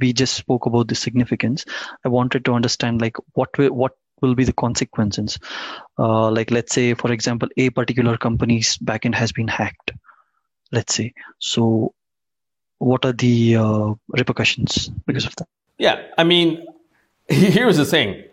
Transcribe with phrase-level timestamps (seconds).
[0.00, 1.64] we just spoke about the significance.
[2.04, 5.38] I wanted to understand like what will, what will be the consequences?
[5.98, 9.92] Uh, like let's say for example a particular company's backend has been hacked
[10.72, 11.14] let's say.
[11.38, 11.94] So
[12.78, 15.48] what are the uh, repercussions because of that?
[15.78, 16.66] Yeah i mean
[17.28, 18.24] here's the thing.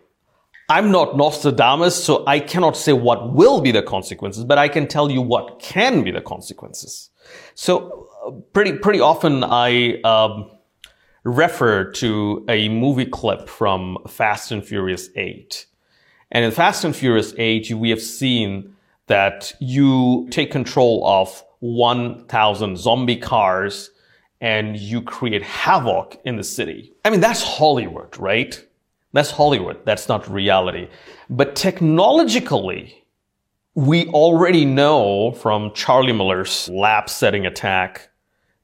[0.70, 4.88] I'm not nostradamus so i cannot say what will be the consequences but i can
[4.88, 7.10] tell you what can be the consequences.
[7.56, 10.50] So uh, pretty pretty often i um,
[11.24, 15.66] refer to a movie clip from Fast and Furious 8.
[16.32, 18.76] And in Fast and Furious 8, we have seen
[19.08, 23.92] that you take control of 1,000 zombie cars
[24.40, 26.94] and you create havoc in the city.
[27.06, 28.66] I mean, that's Hollywood, right?
[29.14, 29.86] That's Hollywood.
[29.86, 30.88] That's not reality.
[31.30, 33.06] But technologically,
[33.76, 38.10] we already know from Charlie Miller's lab setting attack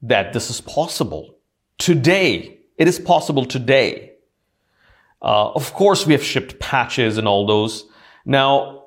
[0.02, 1.37] that this is possible.
[1.78, 4.14] Today, it is possible today.
[5.22, 7.86] Uh, of course, we have shipped patches and all those.
[8.25, 8.86] Now,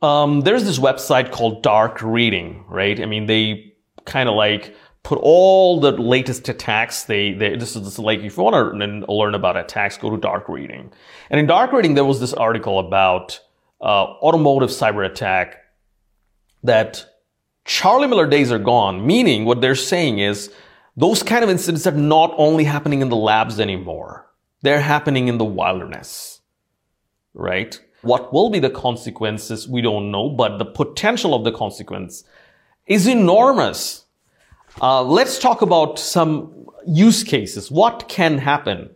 [0.00, 3.00] um, there's this website called Dark Reading, right?
[3.00, 7.04] I mean, they kind of like put all the latest attacks.
[7.04, 10.48] They, they this is like if you want to learn about attacks, go to Dark
[10.48, 10.92] Reading.
[11.30, 13.40] And in Dark Reading, there was this article about
[13.80, 15.58] uh, automotive cyber attack
[16.62, 17.04] that
[17.64, 19.06] Charlie Miller days are gone.
[19.06, 20.52] Meaning, what they're saying is
[20.96, 24.30] those kind of incidents are not only happening in the labs anymore,
[24.62, 26.40] they're happening in the wilderness,
[27.34, 27.80] right?
[28.02, 29.68] What will be the consequences?
[29.68, 32.24] We don't know, but the potential of the consequence
[32.86, 34.06] is enormous.
[34.80, 37.70] Uh, let's talk about some use cases.
[37.70, 38.90] What can happen?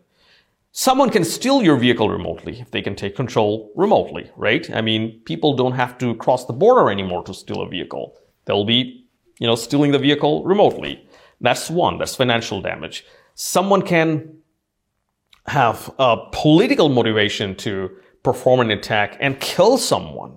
[0.72, 4.68] Someone can steal your vehicle remotely if they can take control remotely, right?
[4.74, 8.14] I mean, people don't have to cross the border anymore to steal a vehicle.
[8.44, 9.06] They'll be,
[9.38, 11.05] you know, stealing the vehicle remotely.
[11.40, 13.04] That's one, that's financial damage.
[13.34, 14.38] Someone can
[15.46, 17.90] have a political motivation to
[18.22, 20.36] perform an attack and kill someone,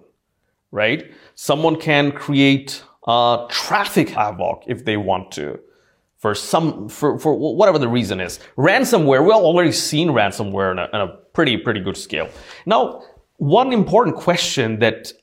[0.71, 1.11] right?
[1.35, 5.59] Someone can create a traffic havoc if they want to
[6.17, 8.39] for some, for, for whatever the reason is.
[8.57, 12.29] Ransomware, we've already seen ransomware on a, on a pretty, pretty good scale.
[12.65, 13.01] Now,
[13.37, 15.13] one important question that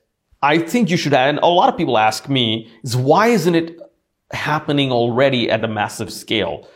[0.43, 3.55] I think you should add, and a lot of people ask me, is why isn't
[3.55, 3.79] it
[4.33, 6.69] happening already at a massive scale?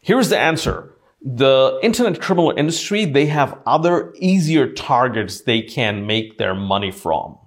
[0.00, 0.94] Here's the answer.
[1.24, 7.38] The internet criminal industry, they have other easier targets they can make their money from.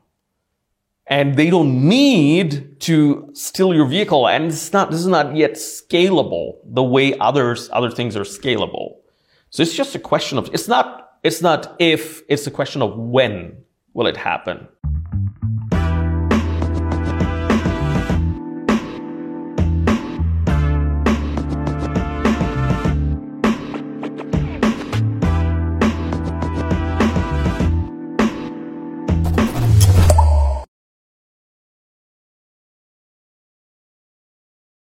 [1.07, 4.27] And they don't need to steal your vehicle.
[4.27, 8.95] And it's not, this is not yet scalable the way others, other things are scalable.
[9.49, 12.97] So it's just a question of, it's not, it's not if, it's a question of
[12.97, 13.57] when
[13.93, 14.67] will it happen.